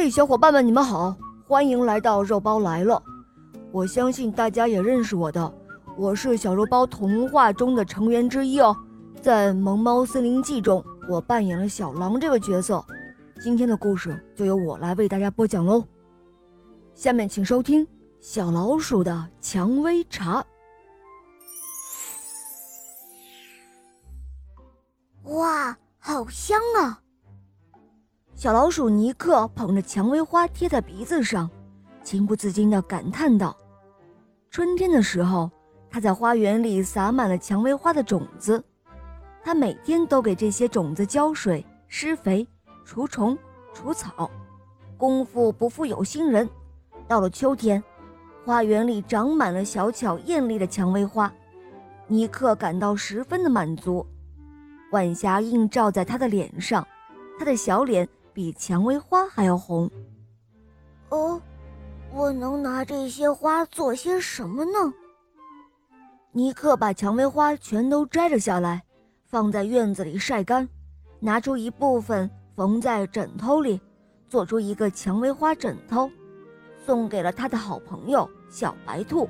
[0.00, 1.12] 嘿，小伙伴们，你们好，
[1.44, 3.02] 欢迎来到肉包来了。
[3.72, 5.52] 我相信大家也认识我的，
[5.96, 8.76] 我是小肉包童话中的成员之一哦。
[9.20, 12.80] 在《萌猫森林记》中，我扮演了小狼这个角色。
[13.42, 15.84] 今天的故事就由我来为大家播讲喽。
[16.94, 17.84] 下面请收听
[18.20, 20.46] 《小老鼠的蔷薇茶》。
[25.32, 27.02] 哇，好香啊！
[28.38, 31.50] 小老鼠尼克捧着蔷薇花贴在鼻子上，
[32.04, 33.56] 情不自禁地感叹道
[34.48, 35.50] ：“春天的时候，
[35.90, 38.62] 他在花园里撒满了蔷薇花的种子，
[39.42, 42.46] 他每天都给这些种子浇水、施肥、
[42.84, 43.36] 除虫、
[43.74, 44.30] 除草，
[44.96, 46.48] 功夫不负有心人。
[47.08, 47.82] 到了秋天，
[48.44, 51.28] 花园里长满了小巧艳丽的蔷薇花，
[52.06, 54.06] 尼克感到十分的满足。”
[54.92, 56.86] 晚霞映照在他的脸上，
[57.36, 59.90] 他的小脸比蔷薇花还要红。
[61.08, 61.42] 哦，
[62.12, 64.94] 我能拿这些花做些什么呢？
[66.30, 68.80] 尼克把蔷薇花全都摘了下来，
[69.26, 70.68] 放在院子里晒干，
[71.18, 73.80] 拿出一部分缝在枕头里，
[74.28, 76.08] 做出一个蔷薇花枕头，
[76.86, 79.28] 送给了他的好朋友小白兔。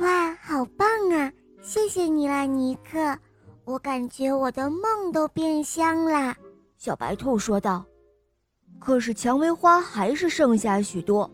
[0.00, 1.32] 哇，好棒啊！
[1.62, 3.16] 谢谢你啦，尼克。
[3.64, 6.34] 我感觉我的梦都变香了，
[6.78, 7.84] 小白兔说道。
[8.78, 11.28] 可是蔷薇花还是剩下许多，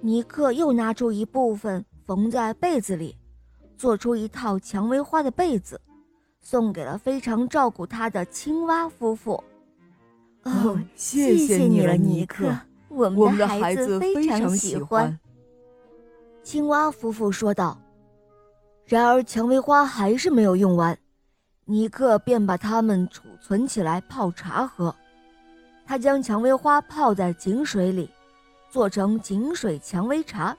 [0.00, 3.16] 尼克又拿出一部分缝在被子里，
[3.76, 5.80] 做出一套蔷薇花的被子，
[6.40, 9.42] 送给了非常照顾他的青蛙夫妇。
[10.42, 12.52] 哦，谢谢你了，尼克，
[12.88, 15.16] 我们的孩子非常喜欢。
[16.42, 17.80] 青蛙夫妇说道。
[18.86, 20.98] 然而，蔷薇花还是没有用完。
[21.70, 24.92] 尼克便把它们储存起来泡茶喝。
[25.86, 28.10] 他将蔷薇花泡在井水里，
[28.68, 30.56] 做成井水蔷薇茶，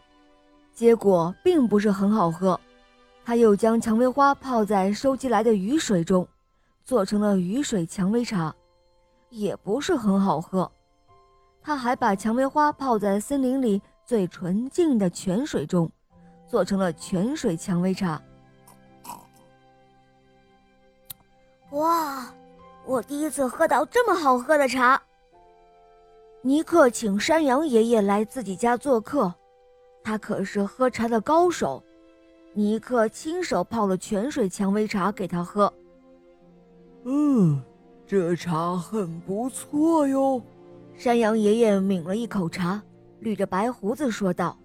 [0.73, 2.57] 结果并不是很好喝。
[3.25, 6.25] 他又将蔷薇花泡在收集来的雨水中，
[6.85, 8.55] 做成了雨水蔷薇茶，
[9.29, 10.71] 也不是很好喝。
[11.61, 15.91] 他还把蔷薇花泡在森林里最纯净的泉水中，
[16.47, 18.21] 做成了泉水蔷薇茶。
[21.71, 22.25] 哇，
[22.85, 25.01] 我第一次喝到这么好喝的茶。
[26.41, 29.33] 尼克请山羊爷爷来自己家做客，
[30.03, 31.81] 他可是喝茶的高手。
[32.53, 35.71] 尼克亲手泡了泉水蔷薇茶给他喝。
[37.03, 37.61] 嗯，
[38.05, 40.41] 这茶很不错哟。
[40.97, 42.81] 山羊爷爷抿了一口茶，
[43.21, 44.57] 捋着白胡子说道：“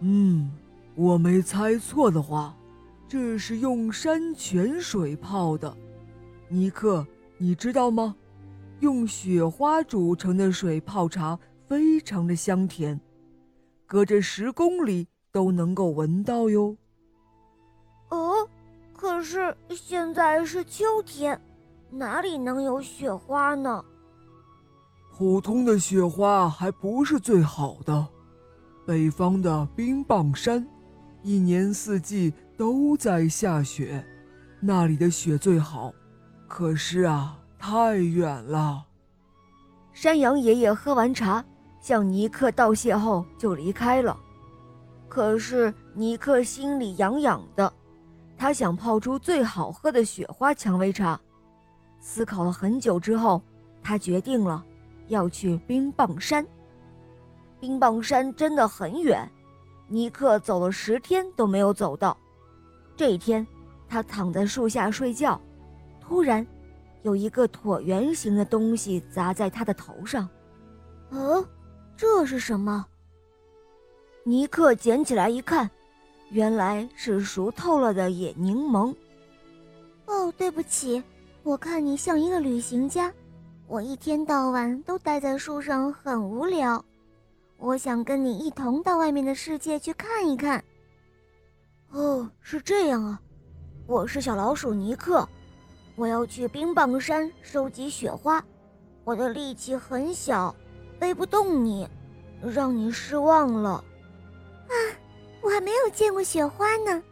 [0.00, 0.50] 嗯，
[0.96, 2.54] 我没猜错的话，
[3.08, 5.72] 这是用山泉水泡的。”
[6.48, 8.16] 尼克，你知道吗？
[8.80, 13.00] 用雪花煮成的水泡茶非常的香甜，
[13.86, 16.76] 隔着十公里都能够闻到哟。
[18.10, 18.48] 哦，
[18.94, 21.40] 可是现在是秋天，
[21.90, 23.84] 哪里能有雪花呢？
[25.12, 28.06] 普通的雪花还不是最好的，
[28.86, 30.64] 北方的冰棒山，
[31.24, 34.06] 一年四季都在下雪，
[34.60, 35.92] 那里的雪最好。
[36.48, 38.84] 可是啊，太远了。
[39.92, 41.44] 山羊爷爷喝完茶，
[41.78, 44.18] 向尼克道谢后就离开了。
[45.08, 47.72] 可是尼克心里痒痒的，
[48.36, 51.20] 他想泡出最好喝的雪花蔷薇茶。
[52.00, 53.42] 思考了很久之后，
[53.82, 54.64] 他决定了
[55.08, 56.44] 要去冰棒山。
[57.60, 59.30] 冰棒山真的很远，
[59.86, 62.16] 尼克走了十天都没有走到。
[62.96, 63.46] 这一天，
[63.88, 65.40] 他躺在树下睡觉。
[66.08, 66.44] 突然，
[67.02, 70.26] 有一个椭圆形的东西砸在他的头上。
[71.10, 71.46] 哦，
[71.98, 72.86] 这是什么？
[74.24, 75.70] 尼克捡起来一看，
[76.30, 78.94] 原来是熟透了的野柠檬。
[80.06, 81.02] 哦，对不起，
[81.42, 83.12] 我看你像一个旅行家。
[83.66, 86.82] 我一天到晚都待在树上，很无聊。
[87.58, 90.64] 我想跟你一同到外面的世界去看一看。
[91.90, 93.20] 哦，是这样啊。
[93.86, 95.28] 我是小老鼠尼克。
[95.98, 98.40] 我要去冰棒山收集雪花，
[99.02, 100.54] 我的力气很小，
[100.96, 101.88] 背不动你，
[102.40, 103.70] 让你失望了。
[104.68, 104.74] 啊，
[105.42, 107.02] 我还没有见过雪花呢，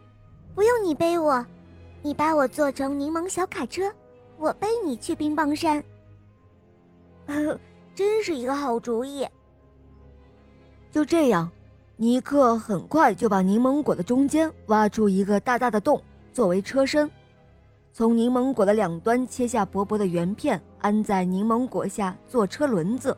[0.55, 1.45] 不用你背我，
[2.01, 3.93] 你把我做成柠檬小卡车，
[4.39, 5.83] 我背你去冰棒山。
[7.93, 9.27] 真是一个好主意。
[10.93, 11.51] 就这样，
[11.97, 16.01] 尼克很快就把柠檬果的中间挖出一个大大的洞，
[16.33, 17.11] 作为车身。
[17.97, 23.17] 从柠檬果的两端切下薄薄的圆片，安在柠檬果下做车轮子，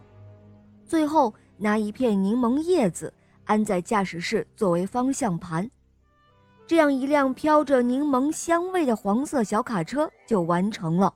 [0.86, 5.68] 最后拿一片柠檬叶子安在驾驶室作为方向盘，
[6.64, 11.12] 这样一辆飘着柠檬香味的黄色小卡车就完成了。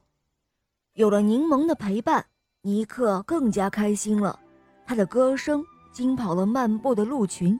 [0.94, 2.26] 有了柠檬的陪伴，
[2.62, 4.40] 尼克更加开心了。
[4.84, 7.56] 他的歌声惊跑了漫步的鹿群，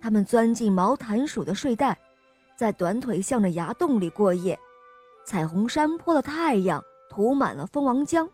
[0.00, 1.94] 他们钻进毛毯鼠的睡袋，
[2.56, 4.58] 在短腿象的崖洞里过夜。
[5.26, 6.80] 彩虹山坡的太阳
[7.10, 8.28] 涂满了蜂王浆，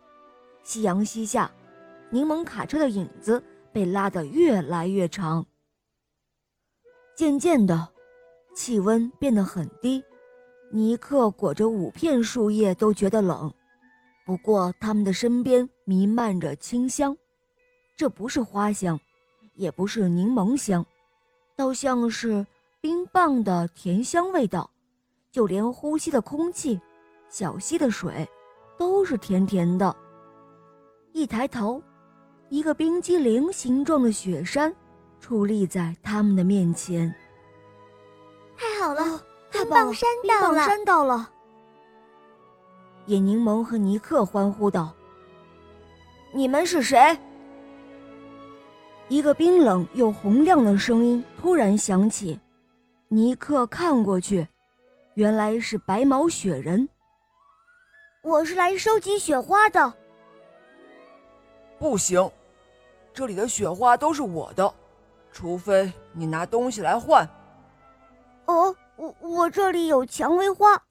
[0.61, 1.51] 夕阳西下，
[2.11, 5.43] 柠檬卡车的影子被拉得越来越长。
[7.15, 7.89] 渐渐的，
[8.55, 10.03] 气温变得很低，
[10.71, 13.51] 尼克裹着五片树叶都觉得冷。
[14.23, 17.17] 不过，他们的身边弥漫着清香，
[17.97, 18.99] 这不是花香，
[19.55, 20.85] 也不是柠檬香，
[21.55, 22.45] 倒像是
[22.79, 24.69] 冰棒的甜香味道。
[25.33, 26.79] 就连呼吸的空气、
[27.27, 28.29] 小溪的水，
[28.77, 29.93] 都是甜甜的。
[31.11, 31.81] 一抬头，
[32.49, 34.71] 一个冰激凌形状的雪山
[35.19, 37.11] 矗立在他们的面前。
[38.55, 39.19] 太好了，
[39.51, 40.49] 冰棒山到了！
[40.49, 41.29] 冰棒山到了！
[43.07, 44.93] 野柠檬和尼克欢呼道
[46.31, 47.17] ：“你们是谁？”
[49.09, 52.39] 一个冰冷又洪亮的声音突然响起。
[53.07, 54.47] 尼克看过去，
[55.15, 56.89] 原来是白毛雪人。
[58.23, 59.93] 我是来收集雪花的。
[61.77, 62.31] 不行，
[63.13, 64.73] 这里的雪花都是我的，
[65.31, 67.29] 除非你拿东西来换。
[68.45, 70.81] 哦，我我这里有蔷薇花。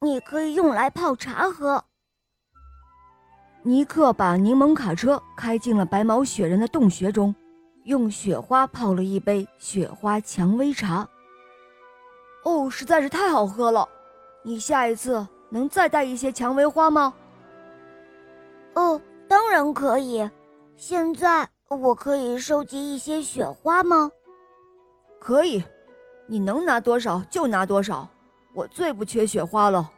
[0.00, 1.82] 你可以用来泡茶喝。
[3.62, 7.34] 尼克把柠檬卡车开进了白毛雪人的洞穴中，
[7.84, 11.08] 用雪花泡了一杯雪花蔷薇茶。
[12.44, 13.88] 哦，实在是太好喝了！
[14.42, 17.12] 你下一次能再带一些蔷薇花吗？
[18.74, 20.28] 哦，当然可以。
[20.76, 24.10] 现在我可以收集一些雪花吗？
[25.20, 25.62] 可以，
[26.26, 28.08] 你能拿多少就拿多少。
[28.54, 29.90] 我最不缺雪花了。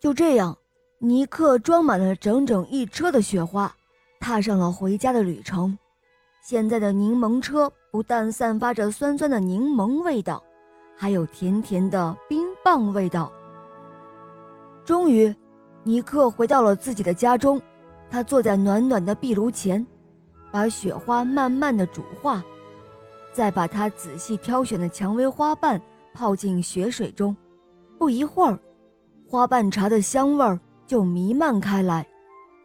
[0.00, 0.56] 就这样，
[0.98, 3.70] 尼克装满了整整一车的雪花，
[4.18, 5.76] 踏上了回家的旅程。
[6.42, 10.42] 现在的柠檬车不但散发着酸酸的柠檬味道，
[10.98, 13.32] 还有甜甜的冰棒味道。
[14.84, 15.34] 终于，
[15.84, 17.62] 尼克回到了自己的家中，
[18.10, 19.86] 他坐在暖暖的壁炉前，
[20.50, 22.42] 把雪花慢慢的煮化，
[23.32, 25.80] 再把他仔细挑选的蔷薇花瓣。
[26.14, 27.36] 泡进雪水中，
[27.96, 28.58] 不一会儿，
[29.28, 32.04] 花瓣茶的香味儿就弥漫开来，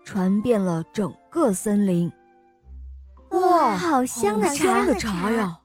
[0.04, 2.12] 传遍了整个森林。
[3.30, 4.48] 哇，好香的
[4.96, 5.60] 茶呀！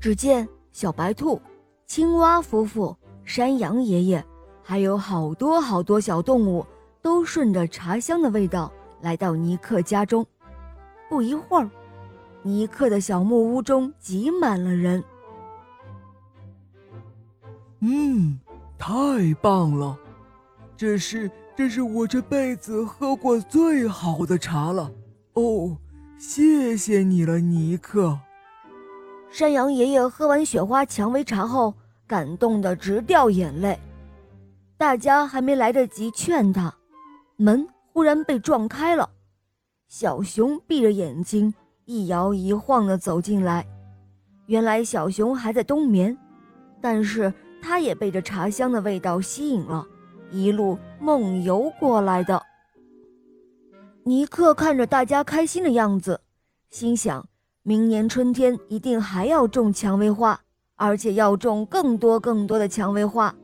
[0.00, 0.48] 只见
[0.78, 1.42] 小白兔、
[1.88, 4.24] 青蛙夫妇、山羊爷爷，
[4.62, 6.64] 还有好多好多小动物，
[7.02, 10.24] 都顺着茶香的味道来到尼克家中。
[11.08, 11.68] 不一会儿，
[12.44, 15.02] 尼克的小木屋中挤满了人。
[17.80, 18.38] 嗯，
[18.78, 19.98] 太棒了！
[20.76, 24.92] 这是这是我这辈子喝过最好的茶了。
[25.32, 25.76] 哦，
[26.20, 28.20] 谢谢你了，尼克。
[29.30, 31.74] 山羊爷爷喝完雪花蔷薇茶后，
[32.06, 33.78] 感动得直掉眼泪。
[34.76, 36.74] 大家还没来得及劝他，
[37.36, 39.08] 门忽然被撞开了。
[39.88, 41.52] 小熊闭着眼睛，
[41.84, 43.66] 一摇一晃地走进来。
[44.46, 46.16] 原来小熊还在冬眠，
[46.80, 47.32] 但是。
[47.60, 49.84] 他也被这茶香的味道吸引了，
[50.30, 52.40] 一路梦游过来的。
[54.04, 56.20] 尼克看着大家开心的样子，
[56.70, 57.28] 心想：
[57.68, 60.40] 明年春天一定还要种蔷薇花，
[60.76, 63.34] 而且要种更多更多的蔷薇花。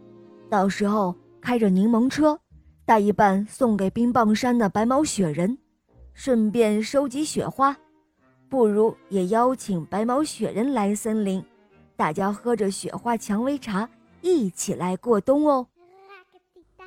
[0.49, 2.41] 到时候开着柠檬车，
[2.87, 5.59] 带一半送给冰棒山的白毛雪人，
[6.15, 7.77] 顺便收集雪花。
[8.49, 11.45] 不如也邀请白毛雪人来森林，
[11.95, 13.87] 大家喝着雪花蔷薇茶。
[14.23, 15.67] 一起来过冬哦！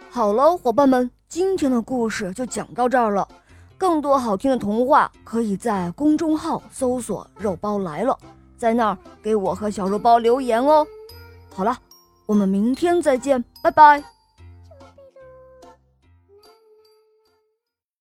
[0.10, 3.28] 好了，伙伴们，今天的故事就讲到这儿了。
[3.78, 8.18] 更多好听的童话，可以在公众号搜索“肉包来了”，
[8.58, 10.86] 在那儿给我和小肉包留言哦。
[11.54, 11.78] 好了，
[12.26, 14.17] 我们明天再见，拜拜。